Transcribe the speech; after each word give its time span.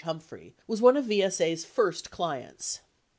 Humphrey 0.03 0.55
was 0.65 0.81
one 0.81 0.97
of 0.97 1.05
YSA's 1.05 1.63
first 1.63 2.09
clients. 2.09 2.79